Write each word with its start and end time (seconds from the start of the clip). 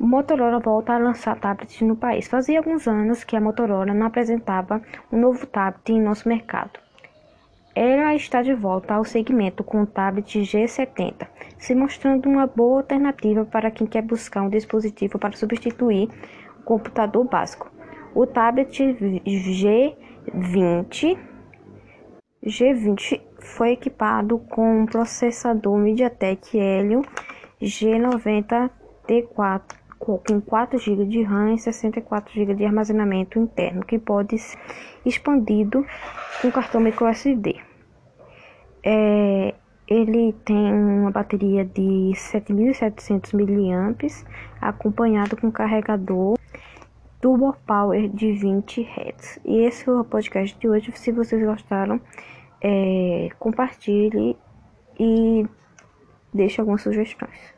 Motorola 0.00 0.60
volta 0.60 0.92
a 0.92 0.98
lançar 0.98 1.40
tablets 1.40 1.80
no 1.80 1.96
país. 1.96 2.28
Fazia 2.28 2.60
alguns 2.60 2.86
anos 2.86 3.24
que 3.24 3.34
a 3.34 3.40
Motorola 3.40 3.92
não 3.92 4.06
apresentava 4.06 4.80
um 5.10 5.18
novo 5.18 5.44
tablet 5.44 5.90
em 5.90 6.00
nosso 6.00 6.28
mercado. 6.28 6.78
Ela 7.74 8.14
está 8.14 8.40
de 8.40 8.54
volta 8.54 8.94
ao 8.94 9.04
segmento 9.04 9.64
com 9.64 9.82
o 9.82 9.86
tablet 9.86 10.38
G70, 10.38 11.26
se 11.58 11.74
mostrando 11.74 12.28
uma 12.28 12.46
boa 12.46 12.78
alternativa 12.78 13.44
para 13.44 13.72
quem 13.72 13.88
quer 13.88 14.02
buscar 14.02 14.42
um 14.42 14.48
dispositivo 14.48 15.18
para 15.18 15.36
substituir 15.36 16.08
o 16.60 16.62
computador 16.62 17.24
básico. 17.24 17.68
O 18.14 18.24
tablet 18.24 18.80
G20 18.80 21.18
G20 22.46 23.20
foi 23.40 23.72
equipado 23.72 24.38
com 24.38 24.82
um 24.82 24.86
processador 24.86 25.76
MediaTek 25.76 26.56
Helio 26.56 27.02
G90T4 27.60 29.87
com 29.98 30.40
4 30.40 30.78
GB 30.78 31.04
de 31.06 31.22
RAM 31.22 31.54
e 31.54 31.58
64 31.58 32.32
GB 32.32 32.54
de 32.54 32.64
armazenamento 32.64 33.38
interno, 33.38 33.84
que 33.84 33.98
pode 33.98 34.38
ser 34.38 34.58
expandido 35.04 35.84
com 36.40 36.50
cartão 36.50 36.80
microSD. 36.80 37.56
É, 38.84 39.54
ele 39.86 40.32
tem 40.44 40.72
uma 40.72 41.10
bateria 41.10 41.64
de 41.64 42.12
7.700 42.14 43.32
mAh, 43.34 44.26
acompanhado 44.60 45.36
com 45.36 45.50
carregador 45.50 46.38
Turbo 47.20 47.56
Power 47.66 48.08
de 48.08 48.32
20 48.32 48.82
Hz. 48.82 49.40
E 49.44 49.58
esse 49.64 49.84
foi 49.84 49.94
o 49.98 50.04
podcast 50.04 50.56
de 50.58 50.68
hoje. 50.68 50.92
Se 50.94 51.10
vocês 51.10 51.44
gostaram, 51.44 52.00
é, 52.60 53.28
compartilhe 53.38 54.36
e 54.98 55.46
deixe 56.32 56.60
algumas 56.60 56.82
sugestões. 56.82 57.57